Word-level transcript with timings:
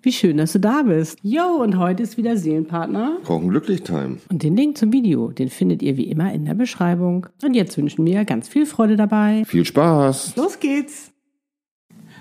Wie 0.00 0.12
schön, 0.12 0.36
dass 0.36 0.52
du 0.52 0.60
da 0.60 0.82
bist. 0.82 1.18
Jo, 1.22 1.60
und 1.60 1.76
heute 1.76 2.04
ist 2.04 2.16
wieder 2.16 2.36
Seelenpartner. 2.36 3.18
Kochen 3.24 3.48
glücklich 3.48 3.82
Time. 3.82 4.18
Und 4.30 4.42
den 4.44 4.56
Link 4.56 4.78
zum 4.78 4.92
Video, 4.92 5.32
den 5.32 5.48
findet 5.48 5.82
ihr 5.82 5.96
wie 5.96 6.04
immer 6.08 6.32
in 6.32 6.44
der 6.44 6.54
Beschreibung. 6.54 7.26
Und 7.42 7.54
jetzt 7.54 7.76
wünschen 7.76 8.06
wir 8.06 8.24
ganz 8.24 8.48
viel 8.48 8.64
Freude 8.64 8.96
dabei. 8.96 9.42
Viel 9.46 9.64
Spaß. 9.64 10.36
Los 10.36 10.60
geht's. 10.60 11.10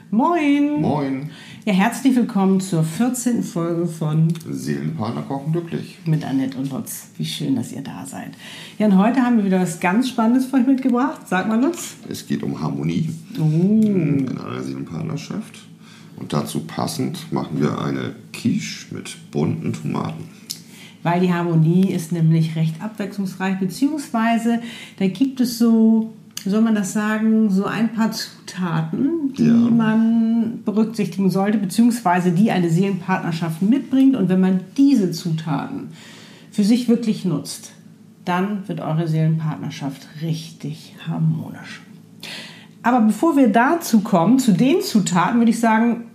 Moin. 0.10 0.82
Moin. 0.82 1.30
Ja, 1.66 1.74
herzlich 1.74 2.16
willkommen 2.16 2.62
zur 2.62 2.82
14. 2.84 3.44
Folge 3.44 3.86
von 3.86 4.30
Seelenpartner 4.50 5.22
kochen 5.24 5.52
glücklich. 5.52 6.00
mit 6.06 6.26
Annette 6.26 6.58
und 6.58 6.72
Lutz. 6.72 7.10
Wie 7.18 7.26
schön, 7.26 7.56
dass 7.58 7.74
ihr 7.74 7.82
da 7.82 8.06
seid. 8.06 8.32
Ja, 8.80 8.88
und 8.88 8.98
heute 8.98 9.22
haben 9.22 9.38
wir 9.38 9.44
wieder 9.46 9.60
was 9.60 9.80
ganz 9.82 10.10
Spannendes 10.10 10.46
für 10.48 10.56
euch 10.58 10.66
mitgebracht. 10.66 11.28
Sag 11.28 11.48
mal, 11.48 11.62
Lutz. 11.62 11.98
Es 12.10 12.26
geht 12.26 12.42
um 12.42 12.60
Harmonie 12.60 13.10
Oh. 13.38 13.44
in 13.44 14.30
einer 14.38 14.64
Seelenpartnerschaft. 14.64 15.68
Und 16.18 16.34
dazu 16.34 16.62
passend 16.62 17.32
machen 17.32 17.62
wir 17.62 17.80
eine 17.80 18.16
Quiche 18.34 18.94
mit 18.94 19.16
bunten 19.32 19.74
Tomaten. 19.74 20.26
Weil 21.04 21.22
die 21.22 21.32
Harmonie 21.34 21.92
ist 21.92 22.12
nämlich 22.12 22.56
recht 22.56 22.82
abwechslungsreich, 22.82 23.60
beziehungsweise 23.60 24.60
da 25.00 25.08
gibt 25.08 25.40
es 25.40 25.58
so, 25.58 26.14
wie 26.44 26.50
soll 26.50 26.62
man 26.62 26.76
das 26.76 26.92
sagen, 26.94 27.50
so 27.52 27.66
ein 27.66 27.94
paar 27.94 28.12
Zutaten, 28.12 29.34
die 29.38 29.46
Ja. 29.46 29.54
man 29.54 30.64
berücksichtigen 30.66 31.30
sollte, 31.30 31.60
beziehungsweise 31.60 32.32
die 32.32 32.52
eine 32.52 32.70
Seelenpartnerschaft 32.70 33.62
mitbringt. 33.62 34.16
Und 34.16 34.28
wenn 34.28 34.40
man 34.42 34.62
diese 34.76 35.12
Zutaten 35.12 35.90
für 36.52 36.64
sich 36.64 36.90
wirklich 36.90 37.26
nutzt, 37.26 37.72
dann 38.26 38.68
wird 38.68 38.82
eure 38.82 39.08
Seelenpartnerschaft 39.08 40.08
richtig 40.22 40.96
harmonisch. 41.08 41.82
Aber 42.84 43.02
bevor 43.02 43.38
wir 43.38 43.50
dazu 43.50 44.02
kommen, 44.02 44.40
zu 44.40 44.52
den 44.52 44.82
Zutaten, 44.82 45.40
würde 45.40 45.52
ich 45.52 45.60
sagen, 45.60 46.06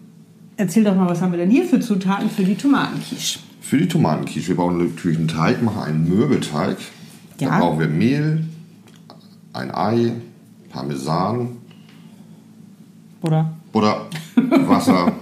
erzähl 0.62 0.84
doch 0.84 0.94
mal, 0.94 1.08
was 1.08 1.20
haben 1.20 1.32
wir 1.32 1.38
denn 1.38 1.50
hier 1.50 1.64
für 1.64 1.80
Zutaten 1.80 2.30
für 2.30 2.44
die 2.44 2.54
Tomatenquiche? 2.54 3.40
Für 3.60 3.78
die 3.78 3.88
Tomatenquiche, 3.88 4.48
wir 4.48 4.56
brauchen 4.56 4.78
natürlich 4.78 5.18
einen 5.18 5.28
Teig, 5.28 5.62
machen 5.62 5.82
einen 5.82 6.08
Mürbeteig. 6.08 6.76
Ja. 7.40 7.50
Da 7.50 7.58
brauchen 7.58 7.80
wir 7.80 7.88
Mehl, 7.88 8.44
ein 9.52 9.74
Ei, 9.74 10.12
Parmesan, 10.70 11.56
Oder? 13.22 13.52
Butter, 13.72 14.06
Wasser 14.68 15.12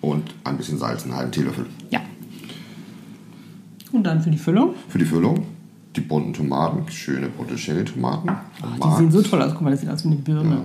und 0.00 0.34
ein 0.44 0.56
bisschen 0.58 0.78
Salz, 0.78 1.04
einen 1.04 1.14
halben 1.16 1.32
Teelöffel. 1.32 1.66
Ja. 1.90 2.00
Und 3.92 4.04
dann 4.04 4.20
für 4.20 4.30
die 4.30 4.38
Füllung? 4.38 4.74
Für 4.88 4.98
die 4.98 5.04
Füllung 5.04 5.46
die 5.96 6.00
bunten 6.00 6.32
Tomaten, 6.32 6.90
schöne 6.90 7.28
bunte 7.28 7.54
Cherry-Tomaten. 7.54 8.30
Die 8.82 8.96
sehen 8.96 9.10
so 9.10 9.20
toll 9.20 9.42
aus. 9.42 9.52
Guck 9.52 9.60
mal, 9.62 9.70
das 9.70 9.80
sieht 9.80 9.90
aus 9.90 10.02
wie 10.04 10.08
eine 10.08 10.16
Birne. 10.16 10.62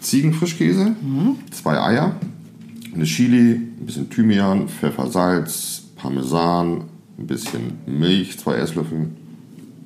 Ziegenfrischkäse, 0.00 0.94
Mhm. 1.02 1.36
zwei 1.50 1.78
Eier, 1.80 2.14
eine 3.00 3.06
Chili, 3.08 3.52
ein 3.54 3.86
bisschen 3.86 4.10
Thymian, 4.10 4.68
Pfeffer, 4.68 5.06
Salz, 5.06 5.84
Parmesan, 5.96 6.82
ein 7.18 7.26
bisschen 7.26 7.78
Milch, 7.86 8.38
zwei 8.38 8.56
Esslöffel. 8.56 9.08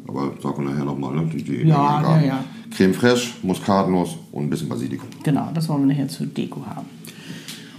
Aber 0.08 0.32
sagen 0.42 0.64
wir 0.64 0.72
nachher 0.72 0.84
nochmal, 0.84 1.14
ne? 1.14 1.30
Die, 1.32 1.42
die 1.44 1.68
Ja, 1.68 2.02
ja, 2.02 2.20
ja. 2.20 2.44
Creme 2.76 2.92
fraiche, 2.92 3.34
Muskatnuss 3.44 4.16
und 4.32 4.44
ein 4.44 4.50
bisschen 4.50 4.68
Basilikum. 4.68 5.08
Genau, 5.22 5.48
das 5.54 5.68
wollen 5.68 5.86
wir 5.86 5.94
nachher 5.94 6.08
zur 6.08 6.26
Deko 6.26 6.66
haben. 6.66 6.86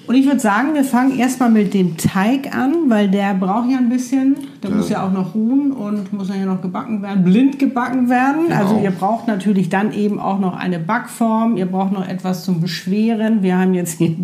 Und 0.07 0.15
ich 0.15 0.25
würde 0.25 0.39
sagen, 0.39 0.75
wir 0.75 0.83
fangen 0.83 1.17
erstmal 1.17 1.49
mit 1.49 1.73
dem 1.73 1.97
Teig 1.97 2.55
an, 2.55 2.89
weil 2.89 3.09
der 3.09 3.33
braucht 3.33 3.69
ja 3.69 3.77
ein 3.77 3.89
bisschen. 3.89 4.35
Der 4.61 4.69
muss 4.69 4.89
ja 4.89 5.05
auch 5.05 5.11
noch 5.11 5.33
ruhen 5.33 5.71
und 5.71 6.13
muss 6.13 6.29
ja 6.29 6.45
noch 6.45 6.61
gebacken 6.61 7.01
werden, 7.01 7.23
blind 7.23 7.57
gebacken 7.57 8.09
werden. 8.09 8.47
Genau. 8.47 8.55
Also 8.55 8.79
ihr 8.79 8.91
braucht 8.91 9.27
natürlich 9.27 9.69
dann 9.69 9.93
eben 9.93 10.19
auch 10.19 10.39
noch 10.39 10.55
eine 10.55 10.79
Backform. 10.79 11.57
Ihr 11.57 11.65
braucht 11.65 11.91
noch 11.91 12.07
etwas 12.07 12.43
zum 12.45 12.61
Beschweren. 12.61 13.41
Wir 13.41 13.57
haben 13.57 13.73
jetzt 13.73 13.97
hier 13.97 14.15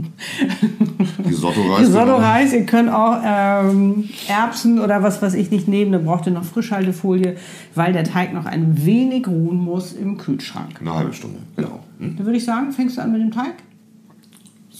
Risotto-Reis. 1.25 1.87
Risotto-Reis. 1.87 2.53
Ihr 2.53 2.65
könnt 2.65 2.89
auch 2.89 3.17
ähm, 3.23 4.09
Erbsen 4.27 4.79
oder 4.79 5.01
was 5.01 5.21
weiß 5.21 5.33
ich 5.33 5.49
nicht 5.49 5.67
nehmen. 5.67 5.91
Dann 5.91 6.05
braucht 6.05 6.27
ihr 6.27 6.33
noch 6.33 6.43
Frischhaltefolie, 6.43 7.37
weil 7.73 7.93
der 7.93 8.03
Teig 8.03 8.33
noch 8.33 8.45
ein 8.45 8.85
wenig 8.85 9.27
ruhen 9.27 9.57
muss 9.57 9.93
im 9.93 10.17
Kühlschrank. 10.17 10.79
Eine 10.79 10.93
halbe 10.93 11.13
Stunde, 11.13 11.39
genau. 11.55 11.79
Hm? 11.99 12.17
Dann 12.17 12.25
würde 12.25 12.37
ich 12.37 12.45
sagen, 12.45 12.71
fängst 12.71 12.97
du 12.97 13.01
an 13.01 13.11
mit 13.11 13.21
dem 13.21 13.31
Teig? 13.31 13.53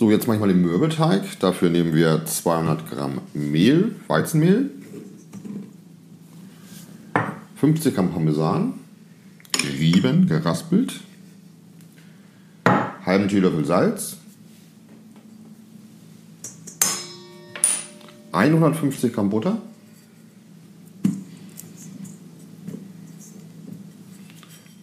So, 0.02 0.10
jetzt 0.10 0.26
mache 0.26 0.38
ich 0.38 0.42
mal 0.42 0.48
den 0.48 0.64
Mürbeteig. 0.64 1.40
Dafür 1.42 1.70
nehmen 1.70 1.94
wir 1.94 2.26
200 2.26 2.90
Gramm 2.90 3.22
Mehl, 3.36 3.94
Weizenmehl, 4.08 4.72
50 7.58 7.94
Gramm 7.94 8.10
Parmesan, 8.12 8.74
gerieben, 9.52 10.26
geraspelt, 10.26 11.02
halben 13.06 13.28
Teelöffel 13.28 13.64
Salz, 13.64 14.18
150 18.32 19.14
Gramm 19.14 19.30
Butter, 19.30 19.62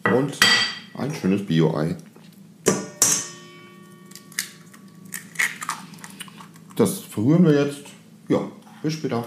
und 0.04 0.38
ein 0.96 1.12
schönes 1.12 1.44
Bio-Ei. 1.44 1.96
Das 6.78 7.00
verrühren 7.00 7.44
wir 7.44 7.66
jetzt. 7.66 7.80
Ja, 8.28 8.40
bis 8.84 8.92
später. 8.92 9.24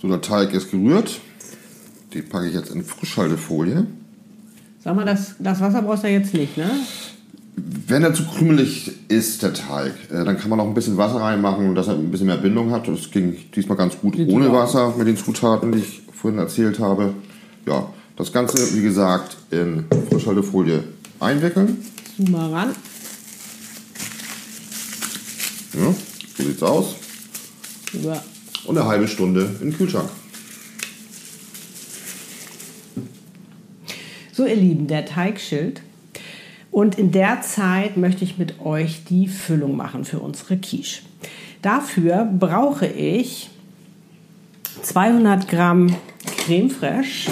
So, 0.00 0.08
der 0.08 0.20
Teig 0.20 0.52
ist 0.52 0.70
gerührt. 0.70 1.18
Den 2.12 2.28
packe 2.28 2.46
ich 2.46 2.54
jetzt 2.54 2.70
in 2.70 2.84
Frischhaltefolie. 2.84 3.86
Sag 4.84 4.94
mal, 4.94 5.06
das, 5.06 5.36
das 5.38 5.60
Wasser 5.60 5.80
brauchst 5.80 6.04
du 6.04 6.08
jetzt 6.08 6.34
nicht, 6.34 6.58
ne? 6.58 6.70
Wenn 7.56 8.02
er 8.02 8.12
zu 8.12 8.26
krümelig 8.26 8.92
ist, 9.08 9.42
der 9.42 9.54
Teig, 9.54 9.94
äh, 10.10 10.24
dann 10.24 10.38
kann 10.38 10.50
man 10.50 10.58
noch 10.58 10.66
ein 10.66 10.74
bisschen 10.74 10.98
Wasser 10.98 11.22
reinmachen, 11.22 11.74
dass 11.74 11.88
er 11.88 11.94
ein 11.94 12.10
bisschen 12.10 12.26
mehr 12.26 12.36
Bindung 12.36 12.70
hat. 12.70 12.86
Das 12.86 13.10
ging 13.10 13.34
diesmal 13.54 13.78
ganz 13.78 13.98
gut 13.98 14.16
Geht 14.16 14.28
ohne. 14.28 14.52
Wasser 14.52 14.94
mit 14.98 15.06
den 15.06 15.16
Zutaten, 15.16 15.72
die 15.72 15.78
ich 15.78 16.02
vorhin 16.12 16.38
erzählt 16.38 16.78
habe. 16.80 17.14
Ja, 17.66 17.88
das 18.16 18.30
Ganze, 18.30 18.76
wie 18.76 18.82
gesagt, 18.82 19.38
in 19.50 19.86
Frischhaltefolie 20.10 20.84
einwickeln. 21.18 21.78
Zoom 22.18 22.30
mal 22.30 22.50
ran. 22.50 22.74
Ja, 25.72 25.94
so 26.42 26.48
sieht's 26.48 26.62
aus. 26.62 26.96
Ja. 28.02 28.22
Und 28.64 28.78
eine 28.78 28.86
halbe 28.86 29.08
Stunde 29.08 29.56
in 29.60 29.70
den 29.70 29.76
Kühlschrank. 29.76 30.08
So, 34.32 34.46
ihr 34.46 34.56
Lieben, 34.56 34.86
der 34.86 35.04
Teigschild. 35.04 35.82
Und 36.70 36.96
in 36.98 37.12
der 37.12 37.42
Zeit 37.42 37.96
möchte 37.96 38.24
ich 38.24 38.38
mit 38.38 38.60
euch 38.60 39.04
die 39.04 39.28
Füllung 39.28 39.76
machen 39.76 40.04
für 40.04 40.20
unsere 40.20 40.56
Quiche. 40.56 41.02
Dafür 41.60 42.24
brauche 42.24 42.86
ich 42.86 43.50
200 44.82 45.48
Gramm 45.48 45.94
Creme 46.38 46.70
fraiche. 46.70 47.30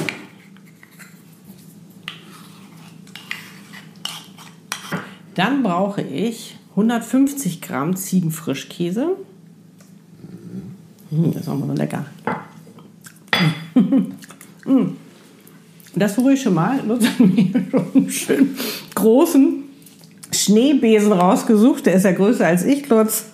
Dann 5.34 5.62
brauche 5.62 6.03
ich 6.03 6.56
150 6.70 7.60
Gramm 7.60 7.97
Ziegenfrischkäse. 7.97 9.16
Hm, 11.10 11.32
das 11.32 11.42
ist 11.42 11.48
auch 11.48 11.58
mal 11.58 11.66
so 11.66 11.75
lecker. 11.75 12.04
Mm. 14.66 14.97
Das 15.94 16.16
ich 16.18 16.42
schon 16.42 16.54
mal. 16.54 16.80
Lutz 16.86 17.06
hat 17.06 17.18
mir 17.18 17.50
schon 17.71 17.86
einen 17.94 18.10
schönen 18.10 18.56
großen 18.94 19.65
Schneebesen 20.33 21.12
rausgesucht. 21.12 21.86
Der 21.86 21.94
ist 21.94 22.04
ja 22.04 22.12
größer 22.12 22.47
als 22.47 22.65
ich, 22.65 22.89
Lutz. 22.89 23.24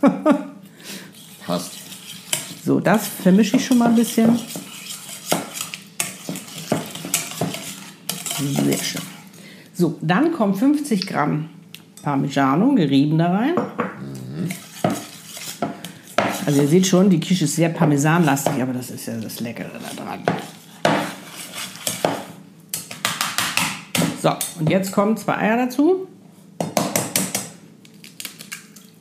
Passt. 1.46 1.72
So, 2.64 2.81
das 2.81 3.06
vermische 3.08 3.56
ich 3.56 3.66
schon 3.66 3.78
mal 3.78 3.88
ein 3.88 3.94
bisschen. 3.96 4.38
Sehr 8.64 8.78
schön. 8.78 9.02
So, 9.75 9.99
dann 10.00 10.32
kommen 10.32 10.55
50 10.55 11.06
Gramm 11.06 11.50
Parmigiano, 12.06 12.73
gerieben 12.76 13.19
da 13.19 13.32
rein. 13.32 13.55
Also 16.47 16.62
ihr 16.62 16.69
seht 16.69 16.87
schon, 16.87 17.11
die 17.11 17.19
Quiche 17.19 17.47
ist 17.47 17.56
sehr 17.56 17.70
parmesanlastig, 17.70 18.62
aber 18.62 18.75
das 18.75 18.91
ist 18.91 19.06
ja 19.06 19.17
das 19.17 19.41
Leckere 19.41 19.73
da 19.73 20.05
dran. 20.05 20.20
So, 24.23 24.31
und 24.61 24.70
jetzt 24.70 24.93
kommen 24.93 25.17
zwei 25.17 25.37
Eier 25.37 25.56
dazu. 25.56 26.06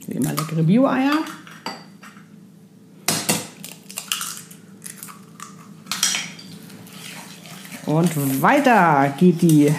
Wie 0.08 0.14
immer 0.14 0.32
leckere 0.32 0.64
Bio-Eier. 0.64 1.20
Und 7.86 8.42
weiter 8.42 9.14
geht 9.20 9.44
die 9.44 9.72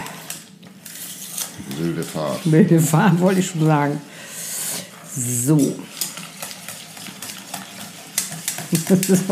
Fahrt. 2.07 2.51
wilde 2.51 2.79
Fahrt, 2.79 3.19
wollte 3.19 3.39
ich 3.39 3.47
schon 3.47 3.65
sagen. 3.65 4.01
So. 5.15 5.75
Das 8.89 8.99
ist 9.09 9.29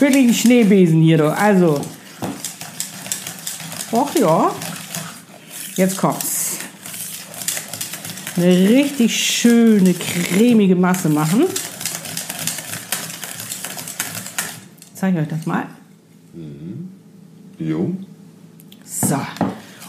wirklich 0.00 0.28
ein 0.28 0.34
Schneebesen 0.34 1.02
hier, 1.02 1.18
du. 1.18 1.36
Also. 1.36 1.80
Och 3.92 4.14
ja. 4.14 4.50
Jetzt 5.76 5.96
kommt's. 5.96 6.58
Eine 8.36 8.46
richtig 8.46 9.16
schöne, 9.16 9.94
cremige 9.94 10.76
Masse 10.76 11.08
machen. 11.08 11.44
Zeige 14.94 15.18
ich 15.18 15.22
euch 15.24 15.28
das 15.28 15.46
mal. 15.46 15.66
Jo. 17.58 17.94
So. 18.84 19.18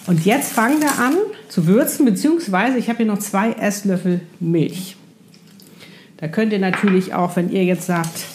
Und 0.07 0.25
jetzt 0.25 0.53
fangen 0.53 0.81
wir 0.81 0.97
an 0.97 1.15
zu 1.49 1.67
würzen, 1.67 2.05
beziehungsweise 2.05 2.77
ich 2.77 2.89
habe 2.89 2.97
hier 2.97 3.05
noch 3.05 3.19
zwei 3.19 3.51
Esslöffel 3.53 4.21
Milch. 4.39 4.95
Da 6.17 6.27
könnt 6.27 6.51
ihr 6.51 6.59
natürlich 6.59 7.13
auch, 7.13 7.35
wenn 7.35 7.51
ihr 7.51 7.63
jetzt 7.63 7.85
sagt, 7.85 8.25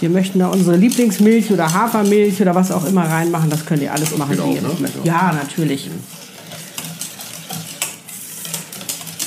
wir 0.00 0.10
möchten 0.10 0.40
da 0.40 0.48
unsere 0.48 0.76
Lieblingsmilch 0.76 1.50
oder 1.52 1.72
Hafermilch 1.72 2.40
oder 2.42 2.54
was 2.54 2.70
auch 2.70 2.84
immer 2.84 3.08
reinmachen, 3.08 3.48
das 3.48 3.64
könnt 3.64 3.82
ihr 3.82 3.92
alles 3.92 4.16
machen, 4.16 4.32
geht 4.32 4.38
wie 4.38 4.42
auch, 4.42 4.54
ihr 4.54 4.62
das 4.62 4.80
ne? 4.80 4.88
Ja, 5.04 5.32
natürlich. 5.32 5.90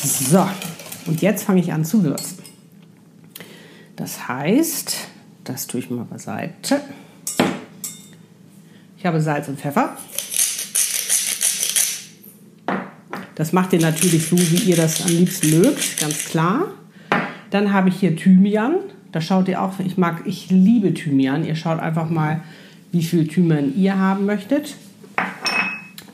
So, 0.03 0.47
und 1.07 1.21
jetzt 1.21 1.43
fange 1.43 1.61
ich 1.61 1.73
an 1.73 1.83
zu 1.83 2.03
würzen. 2.03 2.37
Das 3.95 4.27
heißt, 4.27 4.95
das 5.43 5.67
tue 5.67 5.79
ich 5.79 5.89
mal 5.89 6.05
beiseite. 6.05 6.81
Ich 8.97 9.05
habe 9.05 9.19
Salz 9.21 9.47
und 9.47 9.59
Pfeffer. 9.59 9.97
Das 13.39 13.53
macht 13.53 13.71
ihr 13.71 13.79
natürlich 13.79 14.27
so, 14.27 14.37
wie 14.37 14.69
ihr 14.69 14.75
das 14.75 15.01
am 15.01 15.11
liebsten 15.11 15.61
mögt, 15.61 15.97
ganz 16.01 16.25
klar. 16.25 16.73
Dann 17.51 17.71
habe 17.71 17.87
ich 17.87 17.95
hier 17.95 18.13
Thymian. 18.13 18.73
Da 19.13 19.21
schaut 19.21 19.47
ihr 19.47 19.61
auch, 19.61 19.79
ich 19.79 19.97
mag, 19.97 20.23
ich 20.25 20.49
liebe 20.49 20.93
Thymian. 20.93 21.45
Ihr 21.45 21.55
schaut 21.55 21.79
einfach 21.79 22.09
mal, 22.09 22.41
wie 22.91 23.01
viel 23.01 23.29
Thymian 23.29 23.73
ihr 23.77 23.97
haben 23.97 24.25
möchtet. 24.25 24.75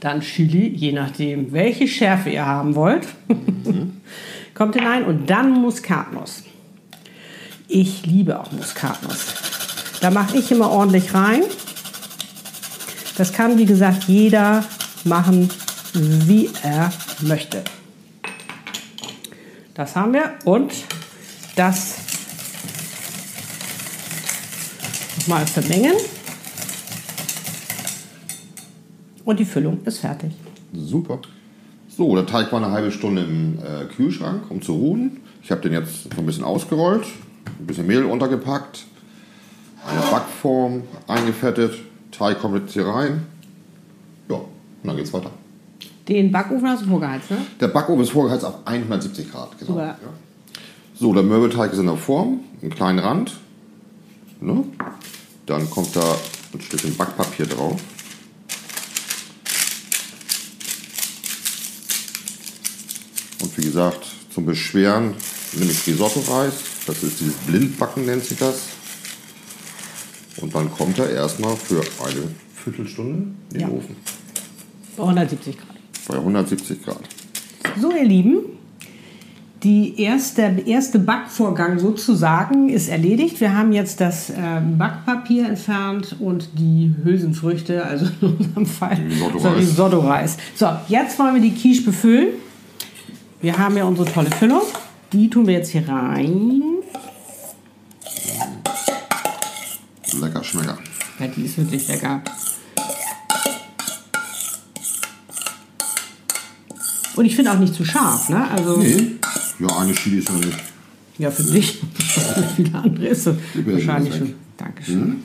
Dann 0.02 0.22
Chili, 0.22 0.68
je 0.68 0.92
nachdem, 0.92 1.52
welche 1.52 1.88
Schärfe 1.88 2.30
ihr 2.30 2.46
haben 2.46 2.76
wollt. 2.76 3.08
Kommt 4.54 4.76
hinein 4.76 5.04
und 5.04 5.28
dann 5.28 5.50
Muskatnuss. 5.50 6.44
Ich 7.68 8.06
liebe 8.06 8.40
auch 8.40 8.52
Muskatnuss. 8.52 9.34
Da 10.00 10.12
mache 10.12 10.38
ich 10.38 10.52
immer 10.52 10.70
ordentlich 10.70 11.16
rein. 11.16 11.42
Das 13.18 13.34
kann, 13.34 13.58
wie 13.58 13.66
gesagt, 13.66 14.04
jeder 14.04 14.64
machen, 15.06 15.50
wie 15.94 16.52
er 16.62 16.92
möchte. 17.22 17.64
Das 19.74 19.96
haben 19.96 20.14
wir 20.14 20.34
und 20.46 20.74
das 21.56 21.96
nochmal 25.28 25.46
vermengen. 25.48 25.96
Und 29.24 29.40
die 29.40 29.46
Füllung 29.46 29.84
ist 29.86 30.00
fertig. 30.00 30.32
Super. 30.74 31.20
So, 31.90 32.14
der 32.16 32.26
Teig 32.26 32.52
war 32.52 32.62
eine 32.64 32.72
halbe 32.72 32.92
Stunde 32.92 33.24
im 33.24 33.58
äh, 33.60 33.86
Kühlschrank, 33.86 34.44
um 34.50 34.62
zu 34.62 34.74
ruhen. 34.74 35.22
Ich 35.42 35.52
habe 35.52 35.62
den 35.62 35.74
jetzt 35.74 36.04
so 36.04 36.20
ein 36.20 36.26
bisschen 36.26 36.44
ausgerollt, 36.44 37.06
ein 37.60 37.66
bisschen 37.66 37.88
Mehl 37.88 38.04
untergepackt, 38.04 38.86
eine 39.88 40.02
Backform 40.12 40.84
eingefettet, 41.08 41.74
Teig 42.12 42.40
kommt 42.40 42.62
jetzt 42.62 42.74
hier 42.74 42.86
rein. 42.86 43.26
Ja, 44.30 44.36
und 44.36 44.46
dann 44.84 44.98
geht's 44.98 45.14
weiter. 45.14 45.32
Den 46.08 46.32
Backofen 46.32 46.68
hast 46.70 46.84
du 46.84 46.88
vorgeheizt, 46.88 47.32
ne? 47.32 47.38
Der 47.60 47.68
Backofen 47.70 48.04
ist 48.04 48.12
vorgeheizt 48.12 48.46
auf 48.46 48.56
170 48.66 49.32
Grad. 49.32 49.58
Genau. 49.58 49.80
Ja. 49.80 49.98
So, 50.98 51.14
der 51.14 51.24
Mürbeteig 51.24 51.74
ist 51.74 51.80
in 51.80 51.88
der 51.88 51.98
Form, 51.98 52.42
einen 52.62 52.72
kleinen 52.72 53.00
Rand. 53.00 53.36
Ne? 54.40 54.64
Dann 55.46 55.70
kommt 55.70 55.96
da 55.96 56.16
ein 56.54 56.62
Stückchen 56.62 56.96
Backpapier 56.96 57.48
drauf. 57.48 57.82
Und 63.42 63.58
wie 63.58 63.64
gesagt, 63.66 64.06
zum 64.34 64.46
Beschweren 64.46 65.14
nehme 65.54 65.72
ich 65.72 65.86
Risotto-Reis. 65.88 66.54
Das 66.86 67.02
ist 67.04 67.20
dieses 67.20 67.36
Blindbacken, 67.48 68.06
nennt 68.06 68.24
sich 68.26 68.38
das. 68.38 68.60
Und 70.38 70.54
dann 70.54 70.72
kommt 70.72 71.00
er 71.00 71.10
erstmal 71.10 71.56
für 71.56 71.82
eine 72.04 72.30
Viertelstunde 72.64 73.18
in 73.54 73.60
den 73.60 73.62
Ja. 73.62 73.68
Ofen. 73.70 73.96
Bei 74.98 75.04
170 75.04 75.58
Grad. 75.58 75.75
Bei 76.08 76.18
170 76.18 76.84
Grad. 76.84 77.02
So, 77.80 77.92
ihr 77.92 78.06
Lieben, 78.06 78.38
die 79.64 80.00
erste, 80.00 80.52
der 80.52 80.68
erste 80.68 81.00
Backvorgang 81.00 81.80
sozusagen 81.80 82.70
ist 82.70 82.88
erledigt. 82.88 83.42
Wir 83.42 83.58
haben 83.58 83.72
jetzt 83.72 84.00
das 84.00 84.30
ähm, 84.30 84.78
Backpapier 84.78 85.48
entfernt 85.48 86.16
und 86.20 86.50
die 86.60 86.94
Hülsenfrüchte, 87.04 87.84
also 87.84 88.06
in 88.22 88.36
unserem 88.38 88.66
Fall 88.68 88.98
Risotto-Reis. 89.10 89.42
so 89.42 89.50
Risotto-Reis. 89.50 90.38
So, 90.56 90.68
jetzt 90.88 91.18
wollen 91.18 91.34
wir 91.34 91.42
die 91.42 91.56
Quiche 91.56 91.84
befüllen. 91.84 92.28
Wir 93.42 93.58
haben 93.58 93.76
ja 93.76 93.86
unsere 93.86 94.12
tolle 94.12 94.30
Füllung. 94.30 94.62
Die 95.12 95.30
tun 95.30 95.48
wir 95.48 95.56
jetzt 95.56 95.72
hier 95.72 95.88
rein. 95.88 96.62
Lecker 100.22 100.44
Schmecker. 100.44 100.78
Ja, 101.20 101.28
die 101.28 101.44
ist 101.46 101.58
wirklich 101.58 101.88
lecker. 101.88 102.22
Und 107.16 107.26
ich 107.26 107.36
finde 107.36 107.52
auch 107.52 107.60
nicht 107.60 107.74
zu 107.74 107.86
scharf, 107.86 108.30
ne? 108.30 108.50
Also, 108.50 108.78
Nee. 108.78 109.12
Ja, 109.60 109.78
eine 109.78 109.94
Chili 109.94 110.20
ist 110.20 110.30
noch 110.32 110.40
nicht. 110.40 110.58
ja, 111.18 111.32
für 111.32 111.44
dich. 111.44 111.82
Viele 112.56 112.76
andere 112.78 113.08
ist 113.08 113.24
so 113.24 113.36
wahrscheinlich 113.66 114.16
schon. 114.16 114.34
Dankeschön. 114.58 115.24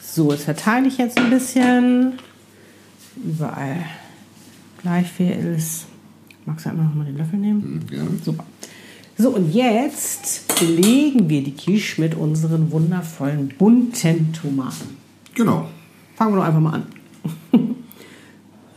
So, 0.00 0.32
jetzt 0.32 0.44
verteile 0.44 0.86
ich 0.88 0.98
jetzt 0.98 1.18
ein 1.18 1.30
bisschen. 1.30 2.12
Überall 3.24 3.84
gleich 4.82 5.08
viel 5.10 5.30
ist. 5.56 5.86
Magst 6.46 6.66
du 6.66 6.70
einmal 6.70 6.86
noch 6.86 6.94
mal 6.94 7.04
den 7.04 7.18
Löffel 7.18 7.38
nehmen? 7.38 7.84
Gerne. 7.88 8.10
Super. 8.24 8.44
So, 9.18 9.30
und 9.30 9.52
jetzt 9.52 10.46
belegen 10.58 11.28
wir 11.28 11.42
die 11.42 11.54
Quiche 11.54 12.00
mit 12.00 12.14
unseren 12.14 12.70
wundervollen 12.70 13.48
bunten 13.58 14.32
Tomaten. 14.32 14.96
Genau. 15.34 15.68
Fangen 16.16 16.32
wir 16.32 16.36
doch 16.38 16.44
einfach 16.46 16.60
mal 16.60 16.74
an. 16.74 16.86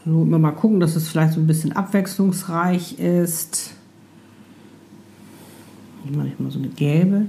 so, 0.05 0.23
immer 0.23 0.39
mal 0.39 0.51
gucken, 0.51 0.79
dass 0.79 0.95
es 0.95 1.07
vielleicht 1.07 1.33
so 1.33 1.39
ein 1.39 1.47
bisschen 1.47 1.71
abwechslungsreich 1.71 2.99
ist. 2.99 3.71
Ich 6.05 6.11
mache 6.15 6.31
mal 6.37 6.51
so 6.51 6.59
eine 6.59 6.67
gelbe. 6.67 7.25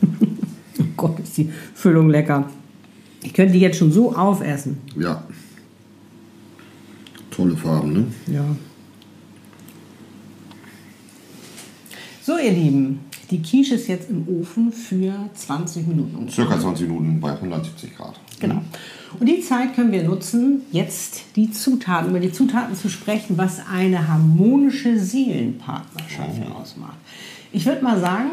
oh 0.80 0.84
Gott, 0.96 1.18
ist 1.18 1.36
die 1.36 1.50
Füllung 1.74 2.08
lecker. 2.08 2.48
Ich 3.22 3.34
könnte 3.34 3.54
die 3.54 3.60
jetzt 3.60 3.78
schon 3.78 3.90
so 3.90 4.14
aufessen. 4.14 4.78
Ja. 4.96 5.24
Tolle 7.30 7.56
Farben, 7.56 7.92
ne? 7.92 8.06
Ja. 8.26 8.44
So, 12.22 12.36
ihr 12.38 12.52
Lieben, 12.52 13.00
die 13.30 13.42
Quiche 13.42 13.74
ist 13.74 13.88
jetzt 13.88 14.08
im 14.10 14.28
Ofen 14.28 14.70
für 14.72 15.14
20 15.34 15.86
Minuten. 15.86 16.28
Circa 16.28 16.60
20 16.60 16.86
Minuten 16.88 17.20
bei 17.20 17.32
170 17.32 17.96
Grad. 17.96 18.20
Genau. 18.38 18.62
Und 19.18 19.26
die 19.26 19.40
Zeit 19.40 19.74
können 19.74 19.92
wir 19.92 20.02
nutzen, 20.02 20.62
jetzt 20.70 21.22
die 21.36 21.50
Zutaten, 21.50 22.10
über 22.10 22.20
die 22.20 22.32
Zutaten 22.32 22.76
zu 22.76 22.88
sprechen, 22.88 23.38
was 23.38 23.60
eine 23.72 24.08
harmonische 24.08 24.98
Seelenpartnerschaft 24.98 26.42
ausmacht. 26.54 26.96
Ich 27.52 27.66
würde 27.66 27.82
mal 27.82 27.98
sagen, 27.98 28.30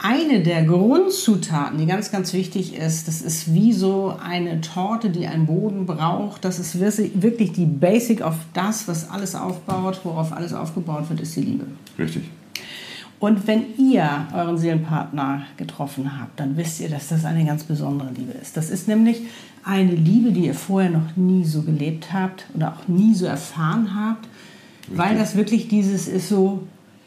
eine 0.00 0.42
der 0.42 0.64
Grundzutaten, 0.64 1.78
die 1.78 1.86
ganz, 1.86 2.12
ganz 2.12 2.32
wichtig 2.32 2.76
ist, 2.76 3.08
das 3.08 3.20
ist 3.20 3.52
wie 3.52 3.72
so 3.72 4.16
eine 4.22 4.60
Torte, 4.60 5.10
die 5.10 5.26
einen 5.26 5.46
Boden 5.46 5.86
braucht. 5.86 6.44
Das 6.44 6.58
ist 6.58 6.78
wirklich 6.78 7.52
die 7.52 7.66
Basic 7.66 8.22
auf 8.22 8.36
das, 8.54 8.86
was 8.86 9.10
alles 9.10 9.34
aufbaut, 9.34 10.00
worauf 10.04 10.32
alles 10.32 10.52
aufgebaut 10.52 11.08
wird, 11.08 11.20
ist 11.20 11.34
die 11.36 11.42
Liebe. 11.42 11.66
Richtig. 11.98 12.24
Und 13.20 13.46
wenn 13.48 13.62
ihr 13.78 14.08
euren 14.32 14.58
Seelenpartner 14.58 15.42
getroffen 15.56 16.20
habt, 16.20 16.38
dann 16.38 16.56
wisst 16.56 16.80
ihr, 16.80 16.88
dass 16.88 17.08
das 17.08 17.24
eine 17.24 17.44
ganz 17.44 17.64
besondere 17.64 18.10
Liebe 18.16 18.32
ist. 18.40 18.56
Das 18.56 18.70
ist 18.70 18.86
nämlich 18.86 19.22
eine 19.64 19.90
Liebe, 19.92 20.30
die 20.30 20.46
ihr 20.46 20.54
vorher 20.54 20.90
noch 20.90 21.16
nie 21.16 21.44
so 21.44 21.62
gelebt 21.62 22.12
habt 22.12 22.46
oder 22.54 22.68
auch 22.74 22.86
nie 22.88 23.14
so 23.14 23.26
erfahren 23.26 23.90
habt, 23.94 24.28
weil 24.88 25.18
das 25.18 25.34
wirklich 25.36 25.66
dieses 25.68 26.06
ist 26.06 26.28
so, 26.28 26.60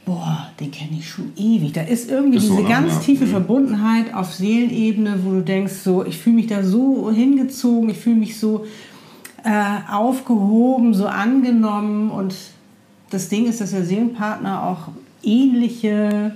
boah, 0.06 0.48
den 0.60 0.70
kenne 0.72 0.98
ich 1.00 1.08
schon 1.08 1.32
ewig. 1.38 1.72
Da 1.72 1.82
ist 1.84 2.12
irgendwie 2.12 2.38
Ist 2.40 2.48
so, 2.48 2.56
diese 2.56 2.64
ne? 2.64 2.70
ganz 2.70 2.94
Ja. 2.96 3.00
tiefe 3.00 3.26
Mhm. 3.26 3.30
Verbundenheit 3.30 4.14
auf 4.14 4.34
Seelenebene, 4.34 5.20
wo 5.24 5.32
du 5.32 5.42
denkst, 5.42 5.74
so, 5.84 6.06
ich 6.06 6.18
fühle 6.18 6.36
mich 6.36 6.48
da 6.48 6.62
so 6.62 7.10
hingezogen, 7.10 7.90
ich 7.90 7.98
fühle 7.98 8.18
mich 8.18 8.38
so 8.38 8.66
äh, 9.44 9.92
aufgehoben, 9.92 10.94
so 10.94 11.08
angenommen. 11.08 12.12
Und 12.12 12.36
das 13.12 13.30
Ding 13.30 13.46
ist, 13.46 13.62
dass 13.62 13.72
der 13.72 13.86
Seelenpartner 13.86 14.64
auch 14.64 14.90
ähnliche 15.24 16.34